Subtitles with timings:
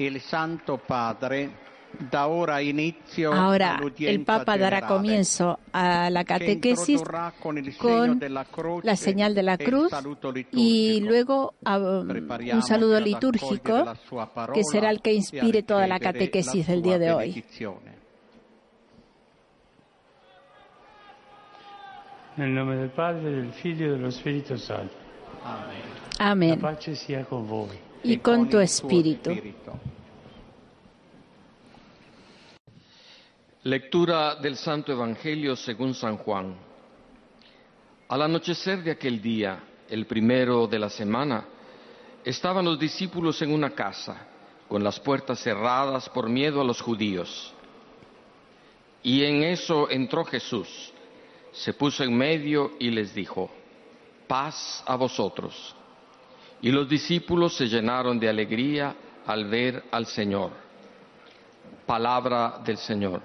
[0.00, 1.68] Il Santo Padre
[1.98, 7.02] da ora inizio Ahora el Papa dará generale, comienzo a la catequesis
[7.76, 8.18] con
[8.82, 9.92] la señal de la e cruz
[10.52, 15.86] y luego ah, un Prepariamoci saludo litúrgico la que será el que e inspire toda
[15.86, 17.28] la catequesis la del día de hoy.
[17.32, 17.98] benedizione.
[22.36, 24.94] Nel nome del Padre, del Figlio e dello Spirito Santo.
[26.16, 26.58] La Amén.
[26.58, 27.89] pace sia con voi.
[28.02, 29.30] Y con tu espíritu.
[33.64, 36.56] Lectura del Santo Evangelio según San Juan.
[38.08, 41.44] Al anochecer de aquel día, el primero de la semana,
[42.24, 44.26] estaban los discípulos en una casa,
[44.66, 47.52] con las puertas cerradas por miedo a los judíos.
[49.02, 50.92] Y en eso entró Jesús,
[51.52, 53.50] se puso en medio y les dijo,
[54.26, 55.76] paz a vosotros.
[56.62, 58.94] Y los discípulos se llenaron de alegría
[59.26, 60.50] al ver al Señor.
[61.86, 63.22] Palabra del Señor.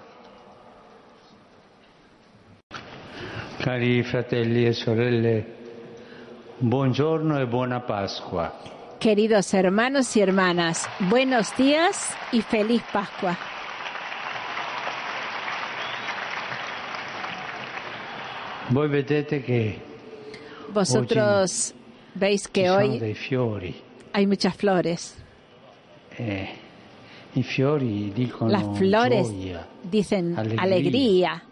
[3.62, 5.44] Cari fratelli e sorelle,
[6.58, 8.52] buongiorno e buona Pasqua.
[9.00, 13.36] Queridos hermanos y hermanas, buenos días y feliz Pascua.
[18.68, 19.80] Voi vedete che
[20.72, 21.74] Vosotros
[22.18, 22.98] veis que hoy
[24.12, 25.16] hay muchas flores.
[26.18, 26.48] eh,
[28.50, 29.28] Las flores
[29.90, 31.42] dicen alegría.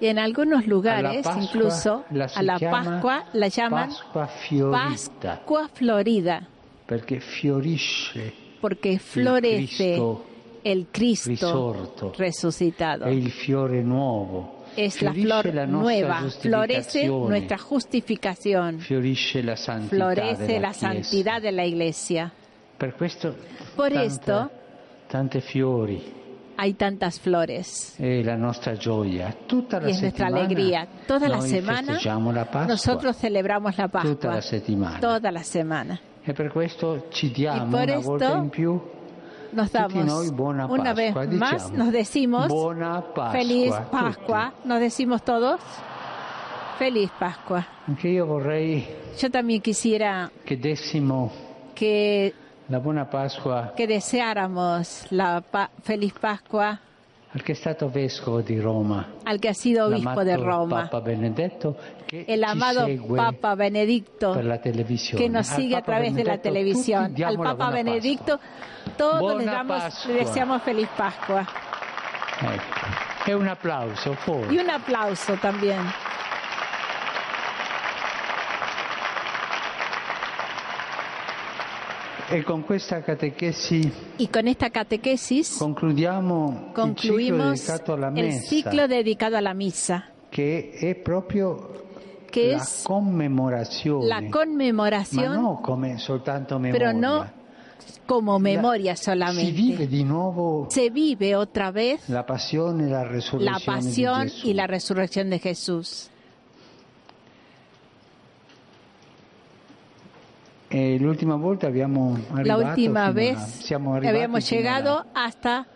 [0.00, 3.90] Y en algunos lugares, incluso a la Pascua, la llaman
[4.72, 6.48] Pascua Florida,
[8.60, 9.96] porque florece
[10.64, 12.12] el Cristo risorto.
[12.16, 13.08] resucitado.
[13.08, 14.62] il fiore nuovo.
[14.76, 18.78] Es la flor la nueva, florece nuestra justificación,
[19.42, 19.56] la
[19.88, 22.32] florece la santidad de la iglesia.
[22.78, 23.34] Per questo
[23.76, 24.50] Por tanta- esto
[25.08, 26.02] tante fiori
[26.56, 27.96] hay tantas flores.
[27.98, 29.34] la.
[29.46, 30.86] Tutta Y es nuestra alegría.
[31.06, 31.98] Toda la semana
[32.32, 34.34] la nosotros celebramos la Tutta Pascua.
[34.36, 35.00] la settimana.
[35.00, 36.00] Toda la semana.
[36.24, 38.80] E per questo ci diamo por una esto volta in più
[39.52, 40.32] Nos damos
[40.68, 42.50] una vez más, nos decimos
[43.32, 43.72] feliz.
[43.90, 44.54] Pascua.
[44.64, 45.60] Nos decimos todos
[46.78, 47.66] feliz Pascua.
[49.18, 50.30] Yo también quisiera
[51.74, 52.34] que,
[52.68, 52.80] la
[53.76, 55.44] que deseáramos la
[55.82, 56.80] feliz Pascua
[57.34, 61.00] al che è stato vescovo di Roma, al que ha sido obispo de Roma, Papa
[61.00, 61.76] Benedetto,
[62.06, 66.42] che el amado Papa Benedicto, per la que nos sigue a través de la Benedetto
[66.42, 67.22] televisión.
[67.24, 68.38] Al Papa Benedicto,
[68.96, 70.12] todos le, Buona damos, Pasqua.
[70.12, 71.46] le deseamos feliz Pascua.
[71.46, 72.54] Pasqua.
[72.54, 73.30] Ecco.
[73.30, 74.54] E un applauso fuori.
[74.54, 75.80] Y un aplauso también.
[82.32, 82.64] E con
[84.18, 87.68] Y con esta catequesis ciclo concluimos
[88.16, 90.94] el ciclo dedicado a la misa, que
[92.34, 96.72] la es commemorazione, la ma conmemoración, come soltanto memoria.
[96.72, 97.26] pero no
[98.06, 99.86] como memoria Si vive solamente.
[99.86, 106.08] di nuovo Se vive otra vez la pasión y la resurrección de Jesús.
[110.74, 115.66] E l'ultima volta abbiamo La arrivato vez a- siamo fino llegado hasta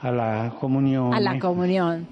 [0.00, 2.06] a la comunión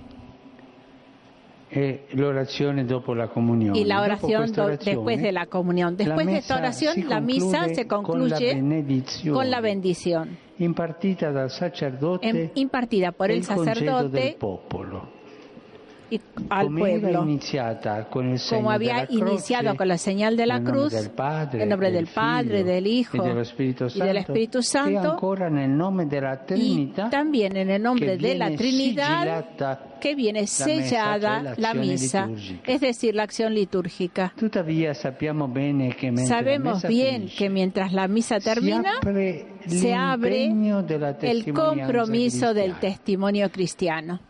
[1.73, 3.77] e l'orazione dopo la comunione.
[3.79, 5.97] y la oración questa do- orazione, después de la comunión.
[5.97, 10.37] Después de esta oración, la misa se con la concluye con la bendición
[11.33, 15.20] dal sacerdote em- impartida por el congedo del sacerdote popolo.
[16.11, 17.27] Y al pueblo.
[18.11, 20.93] con Como había croce, iniciado con la señal de la cruz,
[21.53, 23.47] en nombre del Padre, del Hijo y del
[23.89, 25.17] Santo, Espíritu Santo,
[26.09, 29.45] della y también en el nombre de la Trinidad
[30.01, 32.29] que viene sellada la misa,
[32.67, 34.33] es decir, la acción litúrgica.
[36.27, 38.95] Sabemos bien que mientras la misa termina,
[39.67, 40.51] se abre
[41.23, 44.21] el compromiso del testimonio cristiano.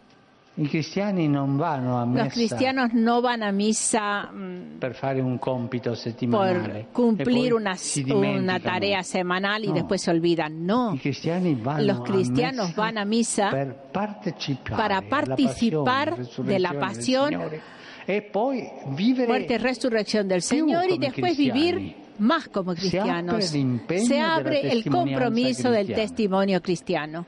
[0.62, 5.20] I cristiani non vanno a Los messa cristianos no van a misa mm, per fare
[5.22, 9.72] un compito settimanale por cumplir e poi una, una tarea semanal y No.
[9.74, 10.64] después se olvidan.
[10.66, 16.16] No, I cristiani vanno los a cristianos messa van a misa per partecipare para participar
[16.16, 17.60] de la del pasión, Signore
[18.06, 21.60] e poi vivere muerte y resurrección del Señor y después cristiani.
[21.72, 23.34] vivir más como Se cristianos.
[23.46, 26.02] apre l'impegno Se abre el compromiso del cristiana.
[26.02, 27.26] testimonio cristiano.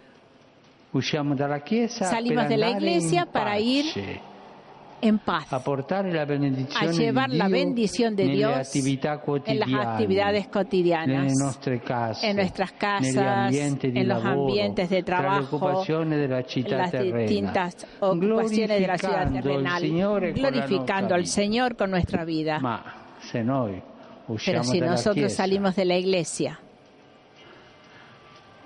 [1.88, 3.86] Salimos de la iglesia para ir
[5.00, 8.76] en paz, a llevar la bendición de Dios
[9.46, 11.32] en las actividades cotidianas,
[12.22, 16.10] en nuestras casas, en los ambientes de trabajo, en
[16.78, 19.82] las distintas ocupaciones de la ciudad terrenal,
[20.34, 21.26] glorificando al.
[21.26, 22.60] Señor con nuestra vida.
[24.44, 26.60] Pero si nosotros salimos de la iglesia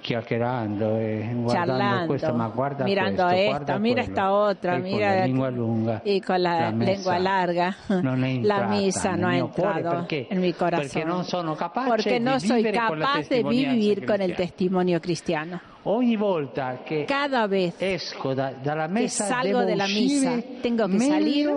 [0.07, 4.75] chiacchierando e guardando charlando, questo, ma guarda mirando questo, esta, guarda mira quello, esta otra,
[4.77, 7.77] e con mira la lingua lunga, y con la, lengua larga.
[7.89, 10.87] non è la misa no ha entrado perché- en mi corazón.
[10.89, 14.05] perché non sono capace Porque no di soy vivere con la capaz de testimonianza vivir
[14.05, 14.37] con el cristiana.
[14.37, 15.61] testimonio cristiano.
[15.89, 21.49] Ogni volta che Cada vez esco da- dalla messa salgo misa, tengo que salir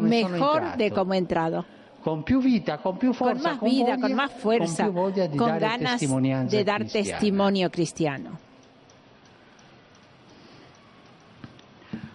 [0.00, 1.64] mejor de como he entrado.
[2.02, 5.02] Con più vita, con più Con forza, más vida, voglia, con más fuerza, con più
[5.02, 7.08] voglia di con dare ganas de dar cristiana.
[7.08, 8.38] testimonio cristiano.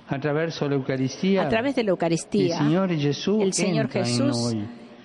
[0.10, 0.56] A través
[1.76, 4.56] de la Eucaristía, il Signore Gesù el Señor Jesús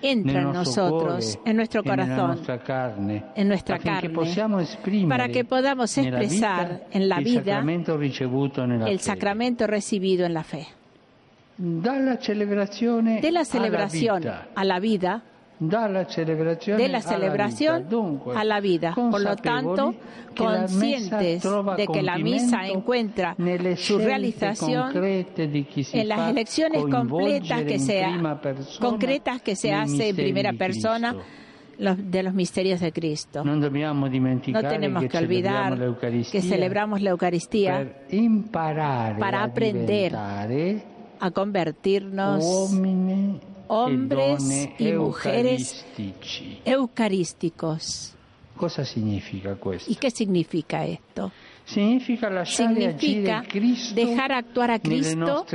[0.01, 2.39] entra en nosotros, en nuestro e corazón,
[3.35, 4.11] en nuestra carne,
[5.09, 7.65] para que podamos expresar en la vida
[8.87, 10.82] el sacramento recibido en la fe.
[11.63, 15.23] De la celebración a la vida,
[15.61, 17.87] de la celebración
[18.35, 18.95] a la vida.
[18.97, 19.95] Por lo tanto,
[20.37, 21.45] conscientes
[21.77, 23.37] de que la misa encuentra
[23.77, 28.39] su realización en las elecciones completas que sea
[28.81, 31.15] concretas que se hace en primera persona
[31.79, 33.45] de los misterios de Cristo.
[33.45, 35.79] No tenemos que olvidar
[36.33, 38.03] que celebramos la Eucaristía
[38.51, 40.13] para aprender
[41.23, 42.45] a convertirnos
[43.69, 45.87] hombres y mujeres
[46.65, 48.15] eucarísticos.
[48.57, 49.91] Cosa significa questo?
[49.91, 51.31] ¿Y qué significa esto?
[51.65, 53.45] Significa Significa
[53.95, 55.47] dejar actuar a Cristo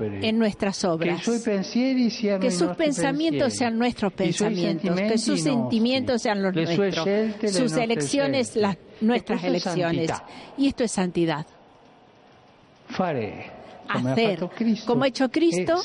[0.00, 1.22] en nuestras obras.
[1.24, 7.08] Que sus pensamientos sean nuestros pensamientos, que sus sentimientos sean los nuestros,
[7.52, 10.10] sus elecciones las nuestras elecciones.
[10.58, 11.46] Y esto es santidad.
[12.88, 13.55] Fare
[13.88, 14.48] Hacer
[14.86, 15.76] como ha hecho Cristo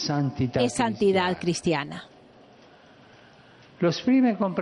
[0.55, 2.03] es santidad cristiana.
[3.81, 4.53] Lo con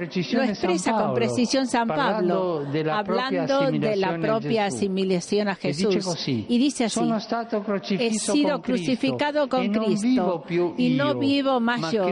[0.49, 6.05] expresa San con precisión San Pablo, hablando de la propia asimilación a E dice Jesús.
[6.05, 7.01] così, Y dice así,
[7.99, 10.45] he sido crucificado con e Cristo
[10.77, 12.05] y no vivo más yo,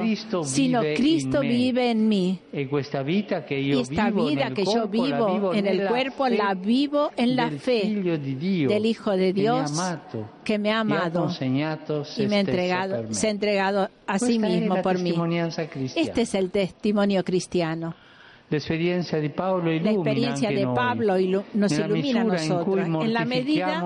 [0.44, 2.40] sino Cristo vive en mí.
[2.52, 7.52] E Y esta vivo vida que yo vivo en el cuerpo, la vivo en la
[7.52, 7.84] fe
[8.68, 9.72] del Hijo de Dios
[10.44, 11.30] que me ha e amado
[12.18, 15.14] y me ha entregado, se ha entregado a sí mismo por mí.
[15.96, 17.94] Este es el testimonio cristiano.
[18.50, 20.66] Di Paolo La experiencia de.
[20.68, 23.84] Pablo ilu- nos ilumina a nosotros, en la medida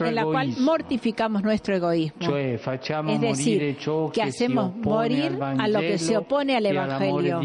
[0.00, 2.26] en la cual mortificamos nuestro egoísmo.
[2.58, 7.42] Facciamo Es decir, ciò que hacemos morir a lo que se opone al Evangelio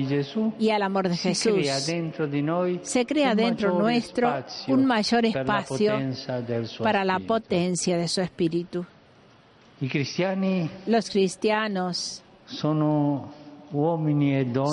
[0.58, 1.68] y al amor de Jesús.
[2.84, 4.34] Se crea dentro nuestro
[4.70, 5.96] un mayor espacio
[6.82, 8.86] para la potencia de su espíritu.
[10.88, 13.43] Los cristianos e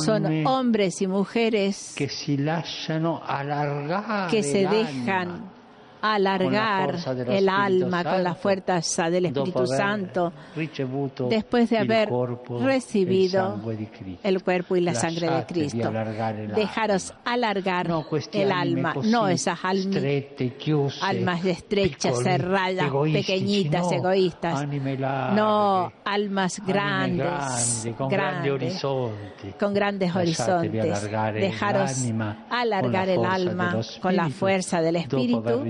[0.05, 2.09] son hombres y mujeres que
[4.43, 5.60] se dejan
[6.03, 6.97] alargar
[7.29, 10.33] el alma con la fuerza del Espíritu Santo.
[11.29, 12.09] después de haber
[12.61, 13.61] recibido
[14.23, 15.93] el cuerpo y la sangre de Cristo.
[16.55, 17.89] Dejaros alargar
[18.33, 20.03] el alma, no esas almas,
[21.03, 24.67] almas estrechas, cerradas, pequeñitas, egoístas.
[25.35, 28.77] No, almas grandes, grandes,
[29.59, 31.11] con grandes horizontes.
[31.35, 32.05] Dejaros
[32.51, 35.65] alargar el alma con la fuerza del Espíritu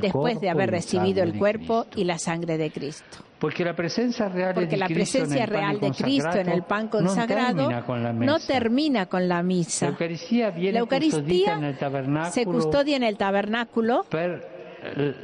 [0.00, 3.24] después de haber recibido el cuerpo y la sangre de Cristo.
[3.38, 7.80] Porque la presencia real Porque la presencia de Cristo en el pan consagrado non termina
[7.88, 9.86] con la no termina con la La misa.
[9.88, 14.59] Eucaristía viene La custodita Eucaristía tabernáculo se custodia en el tabernáculo per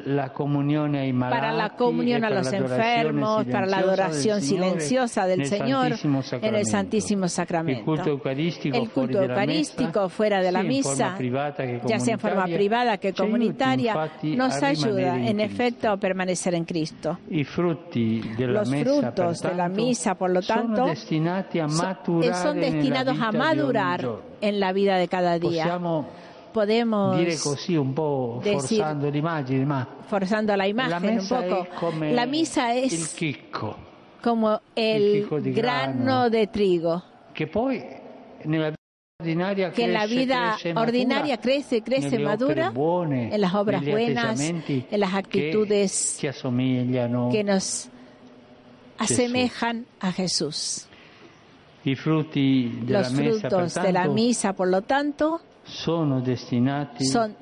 [0.06, 5.46] la ai malati para la comunión e a los enfermos, para la adoración silenciosa del
[5.46, 5.92] Señor
[6.42, 6.66] en el.
[6.66, 7.84] Santísimo Sacramento.
[7.84, 11.16] culto eucaristico, El culto eucarístico fuera de la misa,
[11.86, 17.18] ya sea en forma privada que comunitaria, nos ayuda en efecto a permanecer en Cristo.
[17.28, 24.06] Los frutos de la misa, por lo tanto, son destinados a madurar
[24.40, 25.78] en la vida de cada día.
[26.56, 31.42] Podemos, dire così un po' decir- forzando l'immagine, ma forzando la la imagen un messa
[31.42, 33.76] poco, come la misa il es chicco,
[34.22, 36.28] como el grano grano.
[36.30, 37.02] de trigo,
[37.34, 37.84] che poi
[38.44, 38.72] nella
[39.74, 43.84] que en la vida e matura ordinaria crece, crece, nelle madura, buone, en las obras
[43.84, 47.28] buenas, en las actitudes ci assomigliano.
[47.30, 47.90] que nos
[48.96, 50.88] asemejan a Jesús.
[51.84, 57.34] Los frutos de la misa, por lo tanto, sono destinati son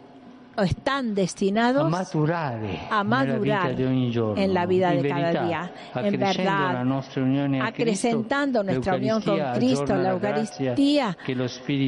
[0.56, 1.92] o están a destinados
[2.90, 5.72] a madurar ogni giorno, en la vida de cada día.
[5.96, 6.76] En verdad,
[7.60, 11.16] a acrecentando Cristo, nuestra unión con Cristo, la Eucaristía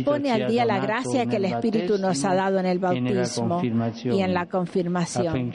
[0.05, 3.61] pone al día la gracia que el Espíritu nos ha dado en el e bautismo
[3.63, 5.53] y en la confirmación,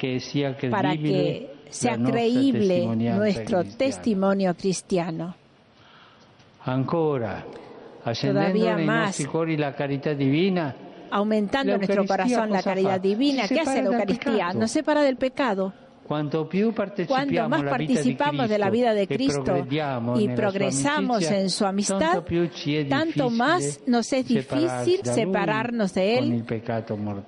[0.69, 5.35] para que sea creíble nuestro testimonio cristiano.
[6.63, 7.43] Ancora,
[8.03, 9.21] Todavía más.
[11.13, 13.47] Aumentando en nuestro corazón la caridad divina.
[13.47, 14.53] ¿Qué hace la Eucaristía?
[14.53, 15.73] Nos separa del pecado.
[16.07, 16.49] Cuanto
[17.47, 19.65] más participamos de la vida de Cristo
[20.17, 22.23] y progresamos en su amistad,
[22.89, 26.45] tanto, más nos es difícil separarnos de Él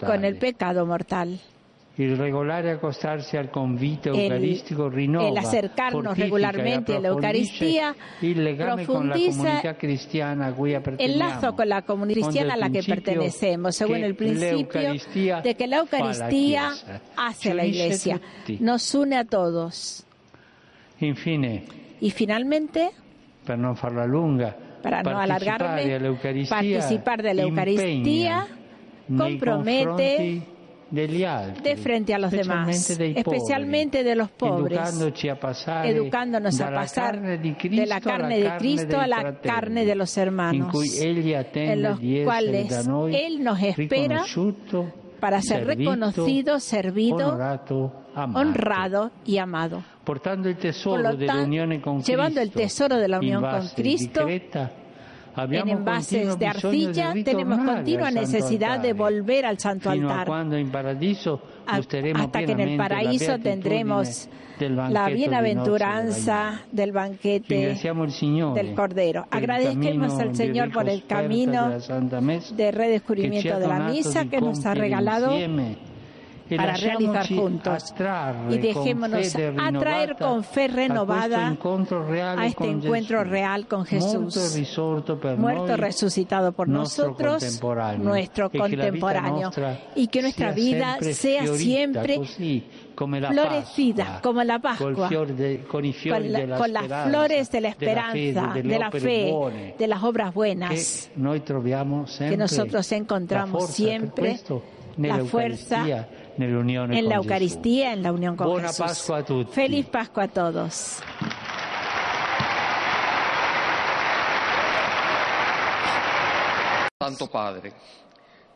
[0.06, 1.40] con el pecado mortal.
[1.96, 8.84] Il regolare accostarsi al convito El- eucaristico rinnova, el acercarnos regularmente a la Eucaristía legame
[8.88, 10.74] con la profundiza comunità cristiana a cui.
[10.98, 14.94] El lazo con la comunidad cristiana a la que pertenecemos, según el principio
[15.44, 16.72] de que la Eucaristía
[17.16, 18.20] hace la Iglesia,
[18.60, 20.04] nos une a todos.
[21.00, 21.64] Infine,
[22.00, 22.90] Y finalmente,
[23.46, 26.00] per non farla lunga, para no alargarme,
[26.50, 28.48] participar de la Eucaristía
[29.08, 30.53] compromete
[30.94, 34.80] de frente a los demás, especialmente de los pobres,
[35.84, 41.82] educándonos a pasar de la carne de Cristo a la carne de los hermanos, en
[41.82, 44.24] los cuales Él nos espera
[45.20, 47.38] para ser reconocido, servido,
[48.16, 49.84] honrado y amado.
[50.04, 54.28] portando il Por tesoro lo tanto, con llevando el tesoro de la unión con Cristo
[55.36, 60.28] en envases de arcilla, tenemos continua necesidad de volver al Santo Altar.
[61.66, 67.80] hasta que en el paraíso tendremos la bienaventuranza del banquete
[68.56, 69.28] del Cordero.
[69.32, 71.70] cammino al Señor por el camino
[72.56, 75.32] de redescubrimiento de la misa que nos ha regalado
[76.58, 77.94] para realizar juntos.
[78.50, 81.56] Y dejémonos atraer con fe renovada
[82.38, 84.38] a este encuentro real con Jesús,
[85.38, 87.62] muerto resucitado por nosotros,
[88.00, 89.52] nuestro contemporáneo,
[89.96, 92.20] y que nuestra vida sea siempre
[92.96, 95.10] florecida, como la Pascua,
[95.70, 99.34] con las flores de la esperanza, de la fe,
[99.78, 101.10] de las obras buenas,
[102.18, 104.40] que nosotros encontramos siempre
[104.98, 107.16] la fuerza en la.
[107.16, 108.78] Eucaristía, en la unión con Jesús.
[108.78, 109.52] Pascua a tutti.
[109.52, 111.02] Feliz Pascua a todos.
[117.00, 117.74] Santo Padre,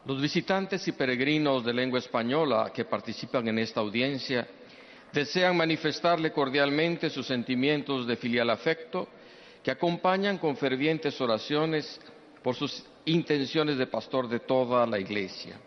[0.05, 4.47] los visitantes y peregrinos de lengua española que participan en esta audiencia
[5.11, 9.07] desean manifestarle cordialmente sus sentimientos de filial afecto
[9.61, 11.99] que acompañan con fervientes oraciones
[12.41, 15.59] por sus intenciones de pastor de toda la Iglesia.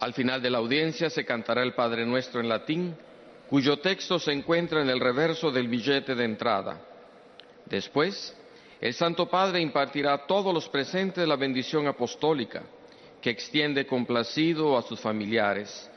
[0.00, 2.96] Al final de la audiencia se cantará el Padre Nuestro en latín,
[3.48, 6.80] cuyo texto se encuentra en el reverso del billete de entrada.
[7.66, 8.36] Después,
[8.80, 12.62] el Santo Padre impartirá a todos los presentes la bendición apostólica,
[13.20, 15.90] que extiende complacido a sus familiares,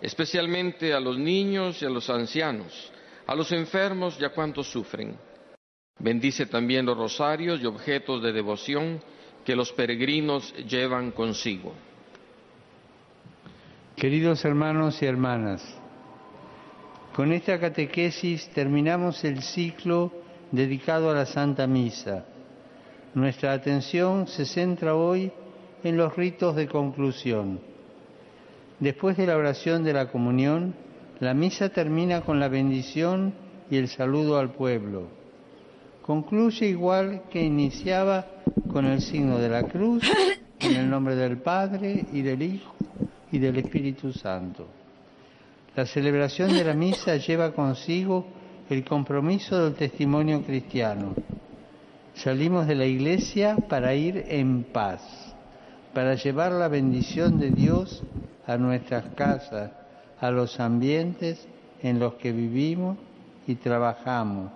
[0.00, 2.92] especialmente a los niños y a los ancianos,
[3.26, 5.16] a los enfermos y a cuantos sufren.
[5.98, 9.02] Bendice también los rosarios y objetos de devoción
[9.44, 11.74] que los peregrinos llevan consigo.
[13.98, 15.60] Queridos hermanos y hermanas,
[17.16, 20.12] con esta catequesis terminamos el ciclo
[20.52, 22.24] dedicado a la Santa Misa.
[23.14, 25.32] Nuestra atención se centra hoy
[25.82, 27.58] en los ritos de conclusión.
[28.78, 30.76] Después de la oración de la comunión,
[31.18, 33.34] la misa termina con la bendición
[33.68, 35.08] y el saludo al pueblo.
[36.02, 38.28] Concluye igual que iniciaba
[38.72, 40.04] con el signo de la cruz,
[40.60, 42.77] en el nombre del Padre y del Hijo
[43.32, 44.66] y del Espíritu Santo.
[45.76, 48.26] La celebración de la misa lleva consigo
[48.68, 51.14] el compromiso del testimonio cristiano.
[52.14, 55.02] Salimos de la iglesia para ir en paz,
[55.94, 58.02] para llevar la bendición de Dios
[58.46, 59.70] a nuestras casas,
[60.20, 61.46] a los ambientes
[61.82, 62.98] en los que vivimos
[63.46, 64.50] y trabajamos,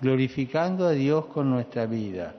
[0.00, 2.34] glorificando a Dios con nuestra vida.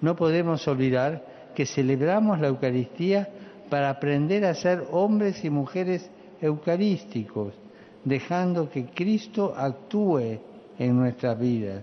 [0.00, 3.28] No podemos olvidar que celebramos la Eucaristía
[3.72, 6.06] para aprender a ser hombres y mujeres
[6.42, 7.54] eucarísticos,
[8.04, 10.40] dejando que Cristo actúe
[10.78, 11.82] en nuestras vidas.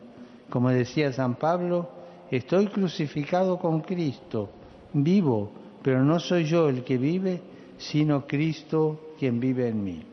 [0.52, 1.90] Como decía San Pablo,
[2.30, 4.52] estoy crucificado con Cristo,
[4.94, 7.42] vivo, pero no soy yo el que vive,
[7.80, 10.04] sino Cristo quien vive en mí.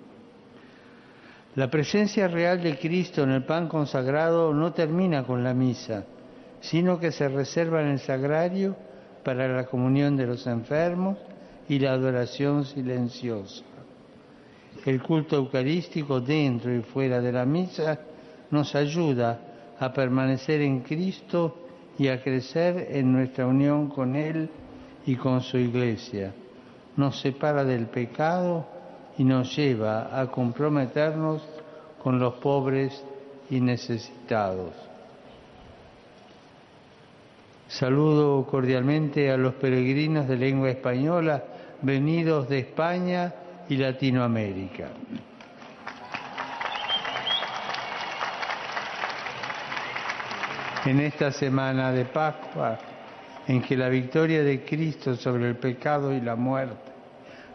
[1.57, 6.07] La presencia real de Cristo en el pan consagrado no termina con la misa,
[6.59, 8.75] sino que se reserva en el sagrario
[9.23, 11.19] para la comunión de los enfermos
[11.69, 13.65] y la adoración silenciosa.
[14.85, 17.99] El culto eucarístico dentro y fuera de la misa
[18.51, 19.41] nos ayuda
[19.79, 21.57] a permanecer en Cristo
[21.99, 24.49] y a crecer en nuestra unión con Él
[25.07, 26.33] y con su iglesia.
[26.97, 28.67] Nos separa del pecado
[29.19, 31.43] y nos lleva a comprometernos
[32.03, 33.05] con los pobres
[33.51, 34.73] y necesitados.
[37.69, 41.43] Saludo cordialmente a los peregrinos de lengua española
[41.83, 43.35] venidos de España
[43.69, 44.89] y Latinoamérica.
[50.85, 52.79] En esta semana de Pascua,
[53.49, 56.93] en que la victoria de Cristo sobre el pecado y la muerte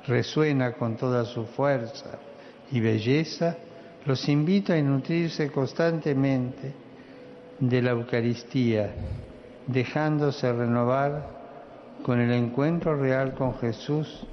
[0.06, 2.20] resuena con toda su fuerza
[2.72, 3.56] y belleza,
[4.06, 6.74] los invito a nutrirse constantemente
[7.60, 8.92] de la Eucaristía
[9.68, 11.41] dejándose renovar
[12.04, 14.26] con el encuentro real con Jesús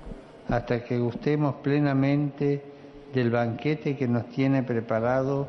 [0.49, 2.63] hasta que gustemos plenamente
[3.13, 5.49] del banquete que nos tiene preparado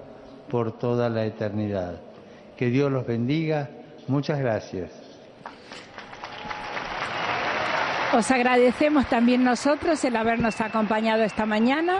[0.49, 1.99] por toda la eternidad.
[2.57, 3.69] Que Dios los bendiga.
[4.07, 4.91] Muchas gracias.
[8.13, 11.99] Os agradecemos también nosotros el habernos acompañado esta mañana.